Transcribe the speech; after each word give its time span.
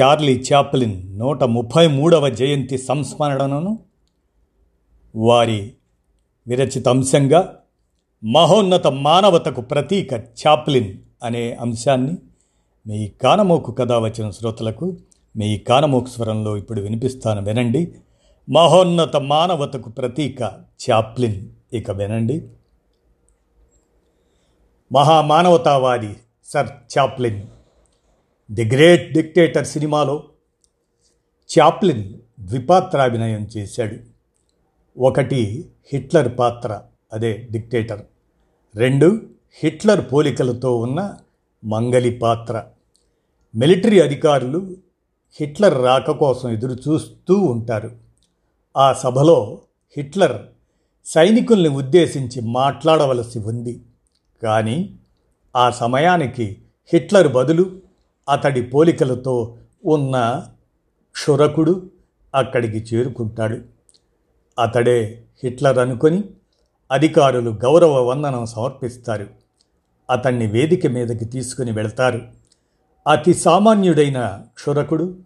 Charlie 0.00 0.44
Chaplin 0.52 1.18
నూట 1.18 1.44
ముప్పై 1.44 1.86
మూడవ 1.86 2.28
జయంతి 2.28 2.78
సంస్మరణను 2.78 3.78
వారి 5.16 5.72
విరచిత 6.48 6.88
అంశంగా 6.88 7.60
మహోన్నత 8.24 8.86
మానవతకు 8.86 9.60
ప్రతీక 9.60 10.12
చాప్లిన్ 10.12 10.98
అనే 11.22 11.52
అంశాన్ని 11.52 12.16
మీ 12.86 13.08
కానమోకు 13.08 13.72
కథ 13.72 13.92
వచ్చిన 13.92 14.30
శ్రోతలకు 14.30 14.96
మీ 15.36 15.58
కానమోకు 15.58 16.06
స్వరంలో 16.06 16.56
ఇప్పుడు 16.56 16.80
వినిపిస్తాను 16.80 17.42
వినండి. 17.42 17.94
మహోన్నత 18.50 19.16
మానవతకు 19.16 19.90
ప్రతీక 19.90 20.42
చాప్లిన్ 20.90 21.46
ఇక 21.72 21.90
వినండి. 21.90 22.48
మహామానవతావాది 24.92 26.16
sir 26.44 26.98
Chaplin 26.98 27.42
the 28.50 28.64
great 28.64 29.12
dictator 29.12 29.66
సినిమాలో 29.66 30.24
చాప్లిన్ 31.58 32.14
ద్విపాత్రాభినయం 32.40 33.48
చేశాడు. 33.56 33.96
ఒకటి 34.98 35.68
హిట్లర్ 35.92 36.38
పాత్ర 36.38 36.80
అదే 37.12 37.48
డిక్టేటర్. 37.50 38.02
రెండు 38.76 39.20
హిట్లర్ 39.62 40.12
పోలికలతో 40.12 40.78
ఉన్న 40.78 41.16
మంగలి 41.64 42.10
పాత్ర. 42.10 42.64
మిలిటరీ 43.56 44.00
అధికారులు 44.00 44.76
హిట్లర్ 45.40 45.84
రాక 45.84 46.10
కోసం 46.10 46.50
ఎదురు 46.50 46.72
చూస్తూ 46.72 47.34
ఉంటారు. 47.34 47.90
ఆ 48.76 48.92
సభలో 48.92 49.60
హిట్లర్ 49.96 50.42
సైనికుల్ని 51.04 51.68
ఉద్దేశించి 51.68 52.40
మాట్లాడవలసి 52.40 53.38
ఉంది. 53.38 53.80
కానీ 54.42 54.94
ఆ 55.56 55.70
సమయానికి 55.70 56.56
హిట్లర్ 56.92 57.28
బదులు 57.28 57.87
అతడి 58.28 58.62
పోలికలతో 58.62 59.56
ఉన్న 59.84 60.44
క్షురకుడు 61.12 61.90
అక్కడికి 62.34 62.78
చేరుకుంటాడు. 62.78 63.58
అతడే 64.58 65.24
హిట్లర్ 65.44 65.78
అనుకొని 65.78 66.24
అధికారులు 66.90 67.50
గౌరవ 67.50 68.02
వందనం 68.02 68.46
సమర్పిస్తారు. 68.46 69.26
అతన్ని 70.10 70.46
వేదిక 70.46 70.86
మీదకి 70.86 71.24
తీసుకుని 71.24 71.72
వెళ్తారు. 71.72 72.20
అతి 73.06 73.34
సామాన్యుడైన 73.34 74.42
క్షురకుడు 74.54 75.16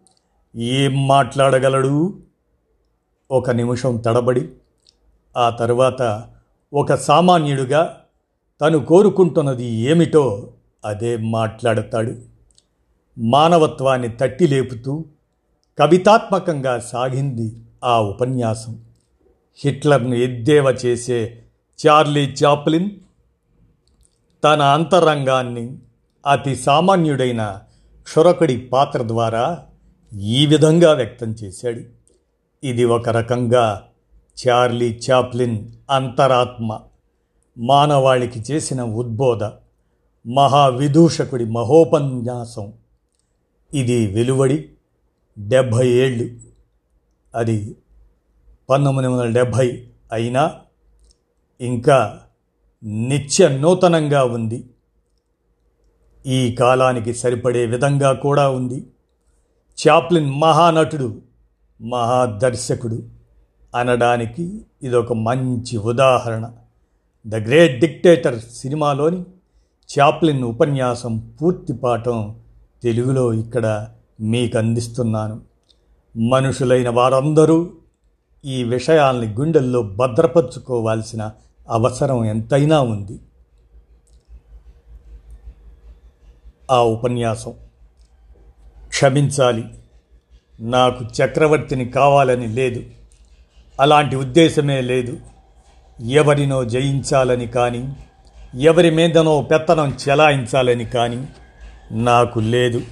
ఏం 0.56 1.08
మాట్లాడగలడు? 1.08 2.18
ఒక 3.30 3.50
నిమిషం 3.50 3.96
తడబడి 3.96 4.48
ఆ 5.36 5.50
తర్వాత 5.50 6.28
ఒక 6.74 6.94
సామాన్యుడుగా 6.94 7.98
తను 8.60 8.84
కోరుకుంటున్నది 8.84 9.64
ఏమిటో 9.64 10.52
అదే 10.84 11.16
మాట్లాడతాడు. 11.16 12.31
మానవత్వాన్ని 13.18 14.08
తట్టి 14.08 14.46
లేపుతూ 14.46 15.04
కవితాత్మకంగా 15.78 16.78
సాగింది 16.78 17.56
ఆ 17.84 18.00
ఉపన్యాసం. 18.00 18.78
హిట్లర్ను 19.56 20.14
ఎద్దేవ 20.14 20.64
చేసే 20.86 21.42
చార్లీ 21.86 22.24
చాప్లిన్ 22.24 22.90
తన 24.44 24.62
అంతరంగాన్ని 24.62 25.76
అతి 26.26 26.56
సామాన్యుడైన 26.56 27.60
క్షురకుడి 28.02 28.56
పాత్ర 28.56 29.02
ద్వారా 29.02 29.64
ఈ 30.18 30.46
విధంగా 30.46 30.92
వ్యక్తం 30.92 31.32
చేశాడు. 31.32 31.80
ఇది 32.66 32.84
ఒక 32.84 33.08
రకంగా 33.08 33.82
చార్లీ 34.48 35.00
చాప్లిన్ 35.10 35.68
అంతరాత్మ 35.90 36.80
మానవాళికి 37.58 38.42
చేసిన 38.50 38.82
ఉద్బోధ 38.82 39.44
మహావిదూషకుడి 40.26 41.44
మహోపన్యాసం. 41.44 42.72
ఇది 43.74 44.06
వెలువడి 44.06 44.68
డెబ్భై 45.38 45.88
ఏళ్ళు. 45.88 46.30
అది 47.34 47.76
పంతొమ్మిది 48.70 49.08
వందల 49.08 49.32
డెబ్భై 49.32 49.88
అయినా 50.12 50.60
ఇంకా 51.60 52.20
నిత్య 52.84 53.48
నూతనంగా 53.48 54.24
ఉంది. 54.24 54.70
ఈ 56.26 56.54
కాలానికి 56.54 57.14
సరిపడే 57.14 57.66
విధంగా 57.66 58.12
కూడా 58.12 58.50
ఉంది. 58.50 58.86
చాప్లిన్ 59.88 60.30
మహానటుడు 60.30 61.22
మహాదర్శకుడు 61.82 63.02
అనడానికి 63.74 64.64
ఇదొక 64.82 65.12
మంచి 65.12 65.76
ఉదాహరణ. 65.76 66.52
ద 67.26 67.34
గ్రేట్ 67.34 67.80
డిక్టేటర్ 67.80 68.40
సినిమాలోని 68.40 69.24
చాప్లిన్ 69.98 70.42
ఉపన్యాసం 70.42 71.36
పూర్తి 71.42 71.72
పాఠం 71.72 72.41
తెలుగులో 72.82 73.32
ఇక్కడ 73.32 73.88
మీకు 74.20 74.58
అందిస్తున్నాను 74.58 75.40
మనుషులైన 76.16 76.88
వారందరూ 76.88 77.70
ఈ 78.44 78.64
విషయాల్ని 78.64 79.34
గుండెల్లో 79.34 79.82
భద్రపరుచుకోవాల్సిన 79.82 81.30
అవసరం 81.68 82.24
ఎంతైనా 82.24 82.80
ఉంది. 82.80 83.20
ఆ 86.70 86.82
ఉపన్యాసం 86.82 87.54
క్షమించాలి. 88.88 89.64
నాకు 90.60 91.04
చక్రవర్తిని 91.04 91.84
కావాలని 91.84 92.46
లేదు. 92.46 92.82
అలాంటి 93.80 94.16
ఉద్దేశమే 94.16 94.80
లేదు. 94.80 95.18
ఎవరినో 96.00 96.64
జయించాలని 96.64 97.46
కానీ 97.46 97.96
ఎవరి 98.60 98.90
మీదనో 98.90 99.42
పెత్తనం 99.42 99.96
చెలాయించాలని 100.08 100.84
కానీ 100.84 101.28
నాకు 101.92 102.38
లేదు. 102.38 102.82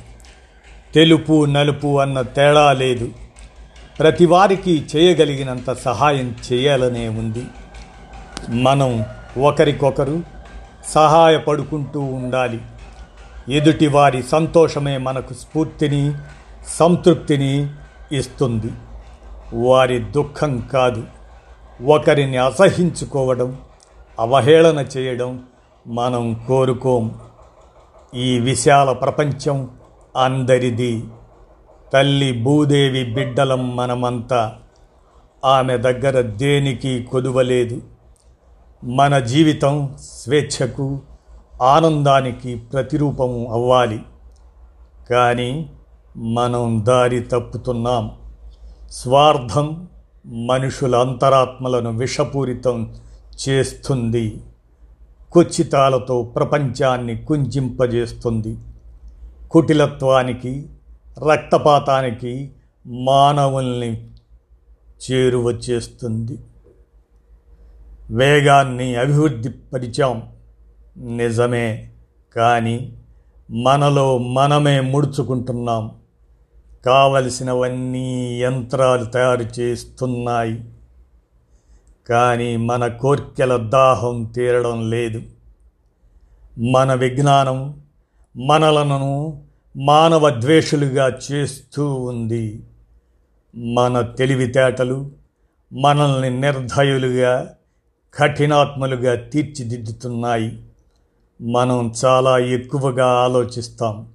తెలుపు 0.94 1.44
నలుపు 1.44 2.00
అన్న 2.00 2.22
తేడా 2.22 2.72
లేదు. 2.72 3.08
ప్రతివారికి 3.98 4.86
చేయగలిగినంత 4.96 5.72
సహాయం 5.72 6.36
చేయాలనే 6.52 7.08
ఉంది. 7.08 7.46
మనం 8.48 9.04
ఒకరికొకరు 9.42 10.22
సహాయపడుకుంటూ 10.86 12.00
ఉండాలి. 12.00 12.60
ఎదుటివారి 13.48 14.22
సంతోషమే 14.22 14.98
మనకు 14.98 15.34
స్ఫూర్తిని 15.34 16.12
సంతృప్తిని 16.66 17.68
ఇస్తుంది. 18.12 18.72
వారి 19.54 19.98
దుఃఖం 19.98 20.68
కాదు. 20.72 21.04
ఒకరిని 21.84 22.36
అసహించుకోవడం 22.36 23.58
అవహేళన 24.18 24.78
చేయడం 24.78 25.42
మనం 25.86 26.40
కోరుకోం. 26.48 27.14
ఈ 28.14 28.38
విశాల 28.38 28.92
ప్రపంచం 28.92 29.70
అందరిది. 30.16 31.04
తల్లి 31.92 32.42
భూదేవి 32.42 33.14
బిడ్డలం 33.14 33.76
మనమంతా. 33.76 34.54
ఆమె 35.44 35.76
దగ్గర 35.76 36.20
దేనికి 36.20 37.02
కొదువలేదు. 37.02 37.82
మన 38.84 39.18
జీవితం 39.18 39.96
స్వేచ్ఛకు 40.00 41.00
ఆనందానికి 41.62 42.56
ప్రతిరూపము 42.56 43.52
అవ్వాలి. 43.52 44.02
కానీ 45.10 45.70
మనం 46.16 46.84
దారి 46.88 47.20
తప్పుతున్నాం. 47.20 48.10
స్వార్థం 48.90 49.88
మనుషుల 50.26 50.96
అంతరాత్మలను 50.96 51.98
విషపూరితం 51.98 52.94
చేస్తుంది. 53.48 54.40
కుచితాలతో 55.32 56.22
ప్రపంచాన్ని 56.22 57.16
కుంజింపజేస్తుంది. 57.16 58.58
కుటిలత్వానికి 59.50 60.66
రక్తపాతానికి 61.32 62.50
మానవుల్ని 62.86 64.10
చేరువ 65.10 65.50
చేస్తుంది 65.50 66.38
వేగాన్ని 68.10 68.96
అభివృద్ధి 68.96 69.48
పరిచాం 69.48 70.28
నిజమే 70.96 71.90
కానీ 72.36 72.92
మనలో 73.50 74.18
మనమే 74.18 74.80
ముడుచుకుంటున్నాం. 74.80 75.90
కావలసినవన్నీ 76.86 78.42
యంత్రాలు 78.42 79.04
తయారు 79.04 79.60
చేస్తున్నాయి. 79.60 80.64
కానీ 82.10 82.56
మన 82.56 82.86
కోర్కెల 82.86 83.56
దాహం 83.56 84.24
తీరడం 84.24 84.90
లేదు. 84.90 85.22
మన 86.58 86.94
విజ్ఞానం 86.94 87.80
మనలను 88.36 89.42
మానవ 89.76 90.40
ద్వేషులుగా 90.40 91.18
చేస్తూ 91.32 91.94
ఉంది. 91.94 92.62
మన 93.56 94.00
తెలివితేటలు 94.00 95.10
మనల్ని 95.72 96.40
నిర్ధయులుగా 96.40 97.54
కఠినాత్మలుగా 98.14 99.14
తీర్చిదిద్దుతున్నాయి. 99.14 100.62
మనం 101.42 101.94
చాలా 102.04 102.38
ఎక్కువగా 102.38 103.06
ఆలోచిస్తాం. 103.06 104.08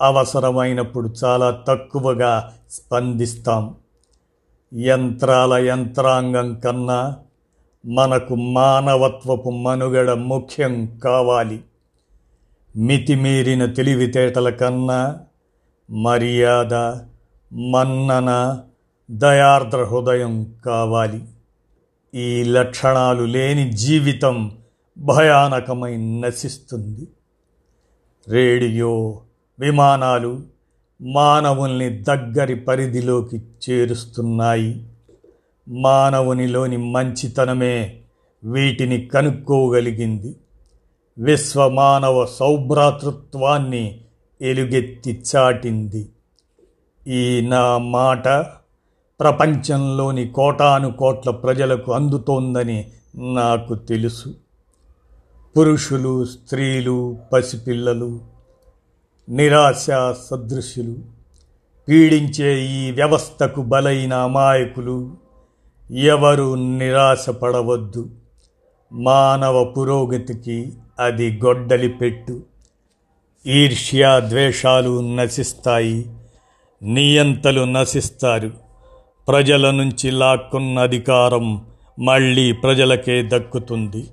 అవసరమైనప్పుడు 0.00 1.14
చాలా 1.24 1.62
తక్కువగా 1.68 2.52
స్పందిస్తాం. 2.70 3.74
యంత్రాల 4.74 5.54
యంత్రాంగం 5.54 6.60
కన్నా 6.60 7.16
మనకు 7.86 8.34
మానవత్వపు 8.34 9.50
మనుగడ 9.50 10.10
ముఖ్యం 10.10 10.98
కావాలి. 10.98 11.60
మితిమీరిన 12.76 13.66
తెలివితేటల 13.66 14.50
కన్నా 14.50 15.20
మర్యాద 15.90 16.74
మన్నన 17.54 18.60
దయార్ద్ర 19.10 19.84
హృదయం 19.84 20.54
కావాలి. 20.66 21.24
ఈ 22.14 22.44
లక్షణాలు 22.44 23.24
లేని 23.24 23.72
జీవితం 23.72 24.58
భయానకమై 24.98 25.96
నశిస్తుంది. 25.96 27.08
రేడియో 28.28 29.20
విమానాలు 29.60 30.51
మానవుల్ని 31.02 32.02
దగ్గరి 32.02 32.54
పరిధిలోకి 32.54 33.42
చేరుస్తున్నాయి. 33.70 34.86
మానవునిలోని 35.68 36.76
మంచితనమే 36.76 38.00
వీటిని 38.44 39.06
కనుక్కోగలిగింది. 39.06 40.36
విశ్వమానవ 41.18 42.26
సౌభ్రాతృత్వాన్ని 42.26 44.00
ఎలుగెత్తి 44.42 45.22
చాటింది. 45.36 46.08
ఈ 47.08 47.40
నా 47.40 47.78
మాట 47.78 48.28
ప్రపంచంలోని 49.20 50.28
కోటాను 50.28 50.92
కోట్ల 50.92 51.30
ప్రజలకు 51.30 51.92
అందుతోందని 51.92 52.90
నాకు 53.16 53.74
తెలుసు. 53.74 54.34
పురుషులు 55.58 56.24
స్త్రీలు 56.24 57.18
పసిపిల్లలు 57.32 58.31
నిరాశ 59.28 59.86
సదృశ్యులు 60.30 60.96
పీడించే 61.88 62.64
ఈ 62.64 62.90
వ్యవస్థకు 62.90 63.62
బలైన 63.62 64.14
అమాయకులు 64.14 65.16
ఎవరు 65.90 66.54
నిరాశపడవద్దు. 66.54 68.10
మానవ 68.92 69.64
పురోగతికి 69.64 70.72
అది 71.00 71.40
గొడ్డలి 71.44 71.88
పెట్టు. 71.88 72.42
ఈర్ష్యా 73.46 74.20
ద్వేషాలు 74.20 75.16
నశిస్తాయి 75.16 76.06
నియంతలు 76.82 77.64
నశిస్తారు. 77.64 78.50
ప్రజల 79.28 79.70
నుంచి 79.70 80.10
లాక్కున్న 80.10 80.78
అధికారం 80.78 81.66
మళ్ళీ 81.98 82.52
ప్రజలకే 82.52 83.28
దక్కుతుంది. 83.32 84.06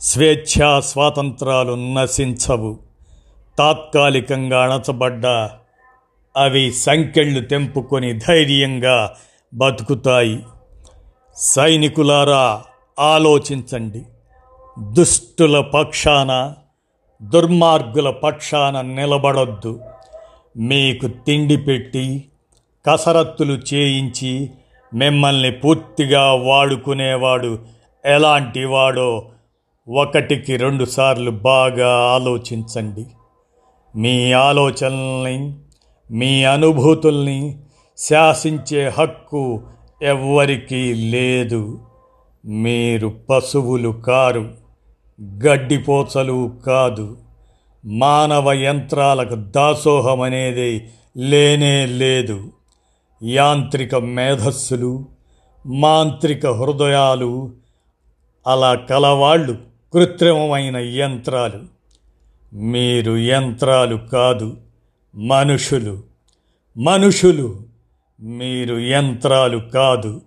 స్వేచ్ఛా 0.00 0.80
స్వాతంత్రాలు 0.80 1.94
నశించవు. 1.94 2.91
తాత్కాలికంగా 3.58 4.62
అణచబడ్డ 4.62 5.26
అవి 6.36 6.72
సంకెళ్ళు 6.72 7.40
తెంపుకొని 7.40 8.12
ధైర్యంగా 8.12 9.14
బతుకుతాయి. 9.54 10.42
సైనికులారా 11.36 12.62
ఆలోచించండి. 12.98 14.02
దుష్టుల 14.92 15.60
పక్షాన 15.60 16.54
దుర్మార్గుల 17.22 18.10
పక్షాన 18.10 18.80
నిలబడొద్దు. 18.80 19.80
మీకు 20.56 21.06
తిండి 21.06 21.56
పెట్టి 21.56 22.24
కసరత్తులు 22.86 23.60
చేయించి 23.74 24.50
మిమ్మల్ని 24.94 25.52
పూర్తిగా 25.52 26.32
వాడుకునేవాడు 26.32 27.58
ఎలాంటి 28.04 28.64
వాడో 28.64 29.30
ఒకటికి 29.88 30.56
రెండుసార్లు 30.56 31.30
బాగా 31.30 31.96
ఆలోచించండి. 31.96 33.06
మీ 33.96 34.32
ఆలోచనల్ని 34.32 35.56
మీ 36.10 36.44
అనుభూతుల్ని 36.44 37.58
శాసించే 37.98 38.88
హక్కు 38.88 39.62
ఎవ్వరికీ 40.02 40.94
లేదు. 40.94 41.80
మీరు 42.44 43.14
పశువులు 43.30 43.88
కారు 43.88 44.54
గడ్డిపోచలు 45.22 46.52
కాదు. 46.66 47.16
మానవ 47.84 48.52
యంత్రాలకు 48.52 49.34
దాసోహం 49.34 50.20
అనేది 50.20 50.88
లేనే 51.16 51.86
లేదు. 51.86 52.52
యాంత్రిక 53.24 53.94
మేధస్సులు 53.94 55.04
మాంత్రిక 55.66 56.46
హృదయాలు 56.46 57.50
అలా 58.46 58.74
కలవాళ్ళు 58.74 59.56
కృత్రిమమైన 59.92 60.76
యంత్రాలు. 60.76 61.71
మీరు 62.52 63.18
యంత్రాలు 63.18 63.96
కాదు 63.96 64.56
మనుషులు. 65.14 66.02
మనుషులు 66.76 67.62
మీరు 68.20 68.78
యంత్రాలు 68.78 69.58
కాదు 69.58 70.22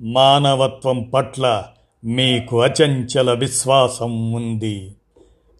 మానవత్వం 0.00 1.02
పట్ల 1.02 1.64
మీకు 2.04 2.62
అచంచల 2.62 3.32
విశ్వాసం 3.32 4.32
ఉంది. 4.32 4.94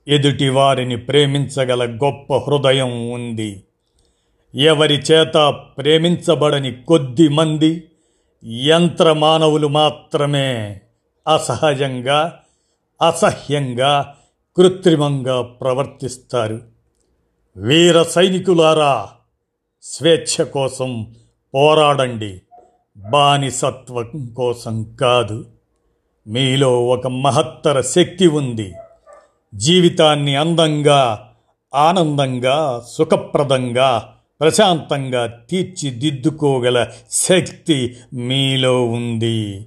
ఎదుటి 0.09 0.49
వారిని 0.49 0.97
ప్రేమించగల 0.97 1.99
గొప్ప 2.05 2.37
హృదయం 2.37 3.11
ఉంది. 3.11 3.65
ఎవరి 4.55 4.95
చేత 4.95 5.61
ప్రేమించబడని 5.79 6.73
కొద్ది 6.73 7.29
మంది 7.29 7.85
యంత్ర 8.45 9.13
మానవులు 9.13 9.69
మాత్రమే. 9.69 10.81
అసహజంగా 11.35 12.41
అసహ్యంగా 13.07 14.15
కృత్రిమంగా 14.57 15.43
ప్రవర్తిస్తారు. 15.43 16.61
వీర 17.57 18.03
సైనికులారా 18.03 19.09
స్వేచ్ఛ 19.83 20.45
కోసం 20.45 21.15
పోరాడండి. 21.55 22.43
బానిసత్వం 22.97 24.27
కోసం 24.37 24.97
కాదు. 25.01 25.47
మీలో 26.27 26.87
ఒక 26.87 27.07
మహత్తర 27.07 27.81
శక్తి 27.81 28.27
ఉంది. 28.27 28.75
జీవితాన్ని 29.55 30.37
అందంగా 30.37 31.33
ఆనందంగా 31.75 32.85
సుఖప్రదంగా 32.89 34.15
ప్రశాంతంగా 34.41 35.27
తీర్చిదిద్దుకోగల 35.27 36.87
శక్తి 37.11 37.97
మీలో 38.15 38.87
ఉంది. 38.87 39.67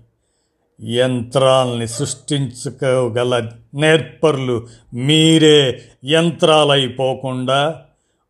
యంత్రాల్ని 0.84 1.88
సృష్టించుకోగల 1.88 3.50
నేర్పర్లు 3.78 4.68
మీరే 4.94 5.82
యంత్రాలైపోకుండా 6.06 7.82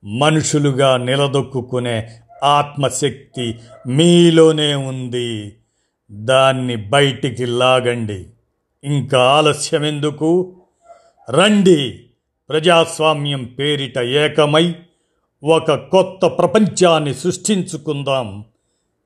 మనుషులుగా 0.04 0.98
నిలదొక్కునే 0.98 2.10
ఆత్మశక్తి 2.44 3.56
మీలోనే 3.88 4.76
ఉంది. 4.76 5.56
దాన్ని 6.12 6.76
బయటికి 6.76 7.46
లాగండి. 7.46 8.26
ఇంకా 8.84 9.20
ఆలస్యం 9.20 9.86
ఎందుకు 9.86 10.56
రండి. 11.30 12.00
ప్రజాస్వామ్యం 12.50 13.44
పేరిట 13.44 14.00
ఏకమై 14.00 14.76
ఒక 15.44 15.74
కొత్త 15.76 16.26
ప్రపంచాన్ని 16.26 17.14
సృష్టించుకుందాం. 17.14 18.46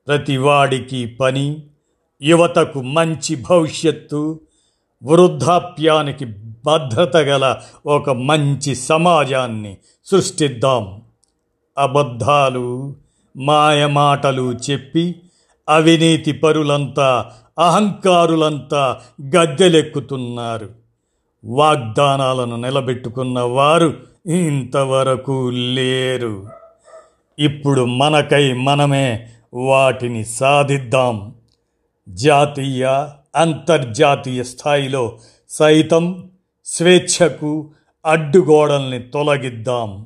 ప్రతివాడికి 0.08 1.06
పని 1.06 1.58
యువతకు 2.22 2.82
మంచి 2.82 3.36
భవిష్యత్తు 3.36 4.40
వృద్ధాప్యానికి 5.04 6.26
భద్రత 6.66 7.18
గల 7.18 7.58
ఒక 7.86 8.10
మంచి 8.10 8.76
సమాజాన్ని 8.76 9.78
సృష్టిద్దాం. 10.06 11.02
అబద్ధాలు 11.78 12.96
మాయమాటలు 13.38 14.58
చెప్పి 14.72 15.16
అవినీతి 15.70 16.32
పరులంతా 16.32 17.32
అహంకారులంతా 17.60 19.02
గద్దెలెక్కుతున్నారు. 19.36 20.70
వాగ్దానాలను 21.46 22.56
నిలబెట్టుకున్న 22.56 23.40
వారు 23.40 23.94
ఇంతవరకు 24.28 25.50
లేరు. 25.50 26.48
ఇప్పుడు 27.40 27.86
మనకై 27.86 28.54
మనమే 28.54 29.28
వాటిని 29.54 30.26
సాధిద్దాం. 30.26 31.36
జాతీయ 32.10 33.08
అంతర్జాతీయ 33.36 34.44
స్థాయిలో 34.44 35.20
సైతం 35.50 36.32
స్వేచ్ఛకు 36.66 37.70
అడ్డుగోడల్ని 38.06 39.00
తొలగిద్దాం. 39.00 40.06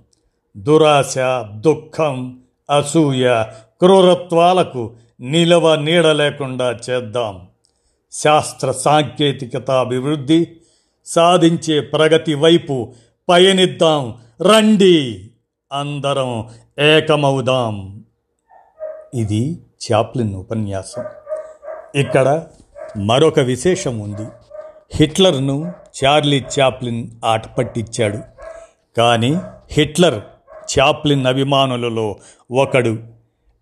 దురాశ 0.57 1.15
దుఃఖం 1.51 2.39
అసూయ 2.69 3.43
క్రూరత్వాలకు 3.79 4.95
నిలవ 5.19 5.75
నీడ 5.75 6.07
లేకుండా 6.07 6.79
చేద్దాం. 6.89 7.47
శాస్త్ర 8.11 8.71
సాంకేతికత 8.71 9.71
అభివృద్ధి 9.71 10.47
సాధించే 11.05 11.79
ప్రగతి 11.79 12.33
వైపు 12.33 12.93
పయనిద్దాం. 13.29 14.15
రండి 14.41 15.29
అందరం 15.73 16.49
ఏకమవుదాం. 16.79 18.05
ఇది 19.13 19.59
చాప్లిన్ 19.91 20.35
ఉపన్యాసం. 20.35 21.03
ఇక్కడ 21.95 22.43
మరొక 22.97 23.39
విశేషం 23.39 23.99
ఉంది. 23.99 24.27
హిట్లర్ను 24.93 25.73
చార్లీ 26.03 26.43
చాప్లిన్ 26.59 27.07
ఆట 27.25 27.55
పట్టించాడు. 27.55 28.19
కానీ 28.97 29.37
హిట్లర్ 29.71 30.21
చాప్లిన్ 30.79 31.25
అభిమానులలో 31.25 32.19
ఒకడు. 32.51 32.97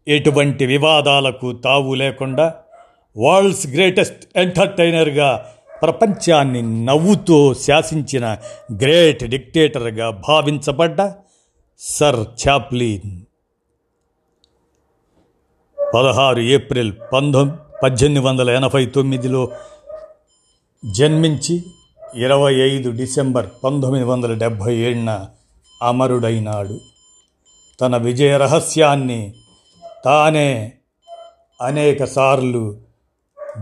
ఎటువంటి 0.07 0.65
వివాదాలకు 0.65 1.53
తావు 1.53 1.93
లేకుండా 1.93 2.55
వరల్డ్స్ 3.17 3.67
గ్రేటెస్ట్ 3.67 4.37
ఎంటర్టైనర్గా 4.37 5.49
ప్రపంచాన్ని 5.81 6.85
నవ్వుతో 6.85 7.53
శాసించిన 7.53 8.37
గ్రేట్ 8.71 9.23
డిక్టేటర్గా 9.23 10.09
భావించబడ్డ 10.09 11.11
సర్ 11.79 12.47
చాప్లిన్. 12.47 13.21
పదహారు 15.95 16.39
ఏప్రిల్ 16.39 16.93
పంతొమ్మిది 17.13 17.57
పద్దెనిమిది 17.83 18.25
వందల 18.25 18.49
ఎనభై 18.49 18.85
తొమ్మిదిలో 18.85 19.51
జన్మించి 20.85 21.63
ఇరవై 22.15 22.53
ఐదు 22.53 22.91
డిసెంబర్ 22.91 23.49
పంతొమ్మిది 23.63 24.05
వందల 24.05 24.33
డెబ్భై 24.33 24.75
ఏడున 24.75 25.25
అమరుడైనాడు. 25.83 26.79
తన 27.81 27.97
విజయ 27.97 28.37
రహస్యాన్ని 28.37 29.33
తానే 30.05 30.73
అనేక 31.61 32.03
సార్లు 32.03 32.77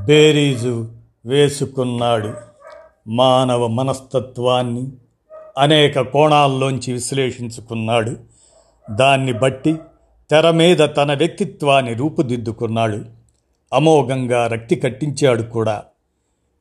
బేరీజు 0.06 0.92
వేసుకున్నాడు. 1.25 2.34
మానవ 3.08 3.68
మనస్తత్వాన్ని 3.68 4.92
అనేక 5.58 6.01
కోణాల్లోంచి 6.01 6.94
విశ్లేషించుకున్నాడు. 6.94 8.16
దాన్ని 8.90 9.34
బట్టి 9.34 9.75
తెర 10.30 10.51
మీద 10.51 10.78
తన 10.78 11.13
వ్యక్తిత్వాన్ని 11.13 11.94
రూపుదిద్దుకున్నాడు. 11.94 13.21
అమోఘంగా 13.74 14.48
రక్తి 14.48 14.75
కట్టించాడు 14.75 15.44
కూడా. 15.44 15.84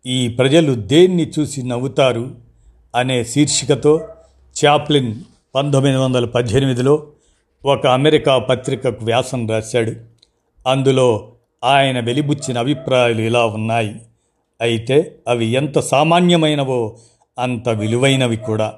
ఈ 0.06 0.28
ప్రజలు 0.28 0.74
దేన్ని 0.74 1.32
చూసి 1.38 1.62
నవ్వుతారు 1.62 2.34
అనే 2.94 3.24
శీర్షికతో 3.24 4.08
చాప్లిన్ 4.64 5.14
పంతొమ్మిది 5.54 5.96
వందల 5.96 6.24
పద్దెనిమిదిలో 6.24 7.06
ఒక 7.64 7.86
అమెరికా 7.86 8.38
పత్రికకు 8.38 9.04
వ్యాసం 9.04 9.48
రాశాడు. 9.48 9.92
అందులో 10.66 11.32
ఆయన 11.64 12.00
వెలిబుచ్చిన 12.00 12.58
అభిప్రాయాలు 12.58 13.20
ఇలా 13.20 13.46
ఉన్నాయి. 13.46 13.96
అయితే 14.60 15.16
అవి 15.28 15.46
ఎంత 15.46 15.78
సామాన్యమైనవో 15.78 16.96
అంత 17.38 17.68
విలువైనవి 17.68 18.36
కూడా. 18.36 18.74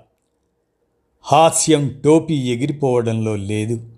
హాస్యం 1.22 2.00
టోపీ 2.04 2.34
ఎగిరిపోవడంలో 2.34 3.36
లేదు. 3.36 3.88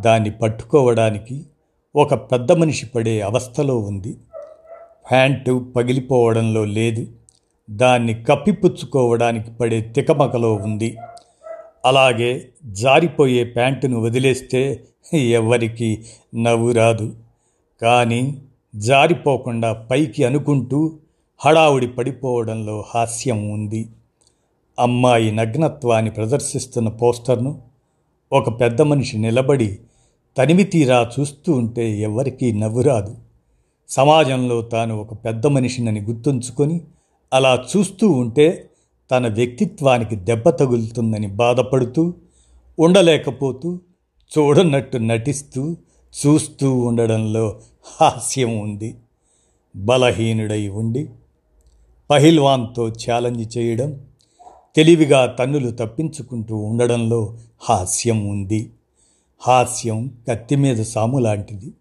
దాన్ని 0.00 0.30
పట్టుకోవడానికి 0.30 1.46
ఒక 1.96 2.14
పెద్ద 2.14 2.52
మనిషి 2.52 2.86
పడే 2.86 3.20
అవస్థలో 3.20 3.78
ఉంది. 3.78 4.16
ప్యాంటు 5.10 5.72
పగిలిపోవడంలో 5.76 6.64
లేదు. 6.64 7.06
దాన్ని 7.70 8.14
కప్పిపుచ్చుకోవడానికి 8.14 9.50
పడే 9.50 9.80
తికమకలో 9.80 10.54
ఉంది. 10.54 10.96
అలాగే 11.84 12.48
జారిపోయే 12.64 13.44
ప్యాంటును 13.44 14.00
వదిలేస్తే 14.00 14.84
ఎవరికి 15.14 16.04
నవ్వు 16.34 16.72
రాదు. 16.72 17.16
కానీ 17.82 18.42
జారిపోకుండా 18.76 19.72
పైకి 19.72 20.24
అనుకుంటూ 20.24 20.92
హడావుడి 21.38 21.86
పడిపోవడంలో 21.86 22.84
హాస్యం 22.94 23.50
ఉంది. 23.50 23.88
అమ్మాయి 24.78 25.32
నగ్నత్వాన్ని 25.32 26.10
ప్రదర్శిస్తున్న 26.10 26.88
పోస్టర్ను 26.88 27.62
ఒక 28.32 28.60
పెద్ద 28.60 28.82
మనిషి 28.82 29.18
నిలబడి 29.18 29.78
తనివి 30.38 30.64
తీరా 30.64 31.10
చూస్తూ 31.20 31.52
ఉంటే 31.52 31.98
ఎవరికీ 31.98 32.52
నవ్వురాదు. 32.52 33.16
సమాజంలో 33.88 34.62
తాను 34.62 35.00
ఒక 35.00 35.14
పెద్ద 35.14 35.46
మనిషినని 35.46 36.00
గుర్తుంచుకొని 36.00 36.80
అలా 37.32 37.64
చూస్తూ 37.76 38.08
ఉంటే 38.08 38.70
తన 39.10 39.28
వ్యక్తిత్వానికి 39.28 40.16
దెబ్బ 40.16 40.48
తగులుతుందని 40.48 41.26
బాధపడుతూ 41.26 42.14
ఉండలేకపోతూ 42.78 43.78
చూడనట్టు 44.38 44.96
నటిస్తూ 44.96 45.76
చూస్తూ 46.26 46.76
ఉండడంలో 46.76 47.60
హాస్యం 48.00 48.58
ఉంది. 48.58 48.94
బలహీనుడై 49.76 50.68
ఉండి 50.68 51.08
పహిల్వాన్తో 52.10 52.88
ఛాలెంజ్ 52.88 53.58
చేయడం 53.58 54.00
తెలివిగా 54.76 55.26
తన్నులు 55.26 55.70
తప్పించుకుంటూ 55.70 56.56
ఉండడంలో 56.56 57.38
హాస్యం 57.60 58.28
ఉంది. 58.28 58.70
హాస్యం 59.46 60.16
కత్తి 60.28 60.56
మీద 60.56 60.82
సాము 60.82 61.18
లాంటిది. 61.18 61.72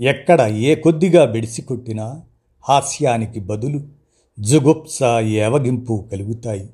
ఎక్కడ 0.00 0.40
ఏ 0.40 0.74
కొద్దిగా 0.74 1.24
బెడిసి 1.24 1.62
కొట్టినా 1.62 2.22
హాస్యానికి 2.68 3.40
బదులు 3.40 3.80
జుగుప్స 4.40 5.02
ఏవగింపు 5.22 6.08
కలుగుతాయి. 6.12 6.70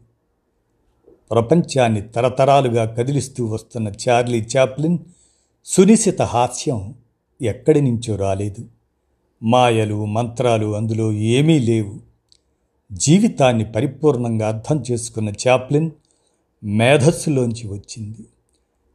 ప్రపంచాన్ని 1.30 2.02
తరతరాలుగా 2.02 2.84
కదిలిస్తూ 2.84 3.46
వస్తున్న 3.46 3.92
చార్లీ 4.08 4.46
చాప్లిన్ 4.56 4.98
సునిశిత 5.64 6.22
హాస్యం 6.22 6.94
ఎక్కడి 7.42 7.80
నుంచో 7.80 8.16
రాలేదు. 8.16 8.64
మాయలు 9.42 10.04
మంత్రాలు 10.04 10.76
అందులో 10.76 11.12
ఏమీ 11.12 11.58
లేవు. 11.58 11.94
జీవితాన్ని 12.92 13.72
పరిపూర్ణంగా 13.72 14.48
అర్థం 14.48 14.82
చేసుకున్న 14.90 15.32
చాప్లిన్ 15.48 15.90
మేధస్సులోంచి 16.64 17.68
వచ్చింది. 17.68 18.26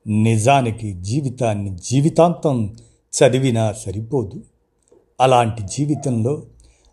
నిజానికి 0.07 0.93
జీవితాన్ని 0.93 1.77
జీవితాంతం 1.83 2.75
చదివినా 3.13 3.73
సరిపోదు. 3.73 4.43
అలాంటి 5.21 5.63
జీవితంలో 5.63 6.43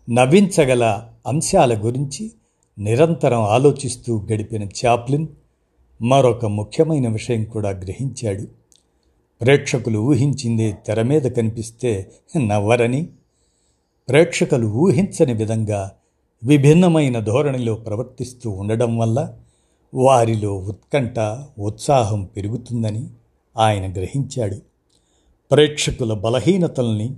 నవ్వించగల 0.09 1.05
అంశాల 1.27 1.85
గురించి 1.85 2.31
నిరంతరం 2.79 3.41
ఆలోచిస్తూ 3.41 4.21
గడిపిన 4.33 4.63
చాప్లిన్ 4.63 5.27
మరొక 6.01 6.45
ముఖ్యమైన 6.45 7.09
విషయం 7.09 7.43
కూడా 7.43 7.69
గ్రహించాడు. 7.69 8.47
ప్రేక్షకులు 9.41 9.99
ఊహించిందే 9.99 10.77
తెర 10.87 11.01
మీద 11.01 11.21
కనిపిస్తే 11.21 12.11
నవ్వరని 12.37 13.07
ప్రేక్షకులు 14.09 14.67
ఊహించని 14.67 15.33
విధంగా 15.33 15.91
విభిన్నమైన 16.43 17.19
ధోరణిలో 17.19 17.73
ప్రవర్తిస్తూ 17.73 18.49
ఉండడం 18.49 18.97
వల్ల 18.97 19.33
వారిలో 19.93 20.55
ఉత్కంఠ 20.55 21.19
ఉత్సాహం 21.59 22.23
పెరుగుతుందని 22.23 23.07
ఆయన 23.57 23.93
గ్రహించాడు. 23.93 24.57
ప్రేక్షకుల 25.51 26.13
బలహీనతల్ని 26.13 27.15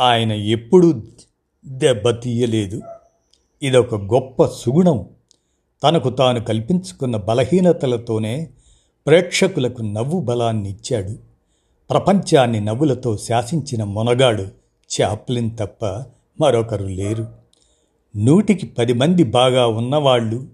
ఆయన 0.00 0.32
ఎప్పుడూ 0.32 1.02
దెబ్బతీయలేదు. 1.66 2.80
ఇదొక 3.62 3.94
గొప్ప 3.94 4.46
సుగుణం. 4.46 5.08
తనకు 5.84 6.10
తాను 6.10 6.40
కల్పించుకున్న 6.40 7.16
బలహీనతలతోనే 7.16 8.50
ప్రేక్షకులకు 9.06 9.82
నవ్వు 9.82 10.20
బలాన్ని 10.20 10.70
ఇచ్చాడు. 10.70 11.16
ప్రపంచాన్ని 11.90 12.60
నవ్వులతో 12.60 13.16
శాసించిన 13.16 13.84
మొనగాడు 13.84 14.42
చాప్లిన్ 15.00 15.50
తప్ప 15.58 15.84
మరొకరు 16.40 16.86
లేరు. 16.86 17.28
నూటికి 18.16 18.66
పది 18.66 18.92
మంది 18.92 19.24
బాగా 19.24 19.66
ఉన్నవాళ్ళు 19.66 20.46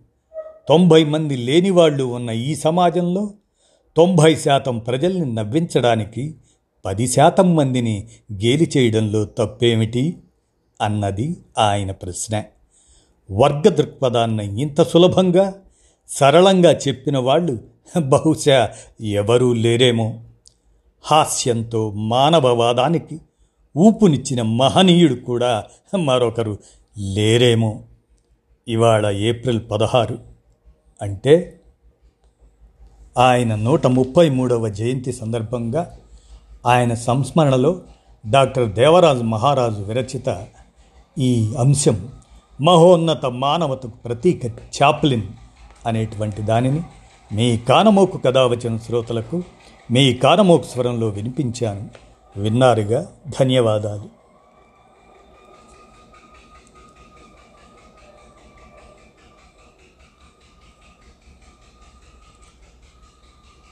తొంభై 0.71 1.05
మంది 1.05 1.37
లేనివాళ్ళు 1.37 2.05
ఉన్న 2.05 2.31
ఈ 2.31 2.55
సమాజంలో 2.55 3.31
తొంభై 3.97 4.37
శాతం 4.37 4.79
ప్రజల్ని 4.79 5.35
నవ్వించడానికి 5.35 6.35
పది 6.85 7.09
శాతం 7.09 7.57
మందిని 7.57 8.09
గేలి 8.33 8.71
చేయడంలో 8.77 9.25
తప్పేమిటి 9.25 10.19
అన్నది 10.83 11.37
ఆయన 11.59 11.91
ప్రశ్న. 11.91 12.45
వర్గ 13.33 13.69
దృక్పథాన్ని 13.69 14.63
ఇంత 14.63 14.83
సులభంగా 14.83 15.55
సరళంగా 16.09 16.73
చెప్పిన 16.73 17.19
వాళ్ళు 17.19 17.59
బహుశా 18.01 18.71
ఎవరూ 19.01 19.53
లేరేమో. 19.53 20.21
హాస్యంతో 21.03 21.91
మానవవాదానికి 21.91 23.21
ఊపునిచ్చిన 23.77 24.43
మహనీయుడు 24.43 25.15
కూడా 25.15 25.65
మరొకరు 25.99 26.59
లేరేమో. 26.99 27.83
ఇవాళ 28.69 29.11
ఏప్రిల్ 29.11 29.61
పదహారు. 29.71 30.30
అంటే 31.03 31.61
ఆయన 33.19 33.55
నూట 33.55 33.87
ముప్పై 33.87 34.31
మూడవ 34.31 34.69
జయంతి 34.69 35.13
సందర్భంగా 35.13 35.97
ఆయన 36.67 36.95
సంస్మరణలో 36.95 37.81
డాక్టర్ 38.31 38.73
దేవరాజు 38.73 39.23
మహారాజు 39.23 39.83
విరచిత 39.83 40.47
ఈ 41.19 41.55
అంశం 41.59 42.09
మహోన్నత 42.61 43.27
మానవతకు 43.27 43.93
ప్రతీక 44.05 44.45
చాప్లిన్ 44.83 45.23
అనేటువంటి 45.87 46.43
దానిని 46.43 46.83
మీ 47.33 47.57
కానమోకు 47.57 48.19
కథ 48.19 48.39
వచ్చిన 48.39 48.77
శ్రోతలకు 48.77 49.43
మీ 49.91 50.15
కానమోకు 50.15 50.63
స్వరంలో 50.63 51.09
వినిపించాను. 51.09 51.89
విన్నారుగా? 52.37 53.07
ధన్యవాదాలు. 53.41 54.20